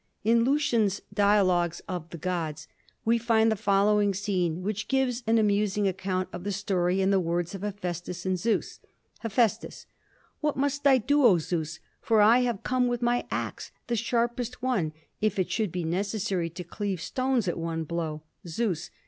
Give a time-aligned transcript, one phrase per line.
[0.23, 2.67] In Lucian's "Dialogues of the Gods"
[3.05, 7.19] we find the following scene which gives an amusing account of the story in the
[7.19, 8.79] words of Hephæstus and Zeus.
[9.23, 9.85] Hephæstus.
[10.39, 11.79] "What must I do, O Zeus?
[12.01, 14.91] For I have come with my ax, the sharpest one,
[15.21, 18.89] if it should be necessary to cleave stones at one blow." _Zeus.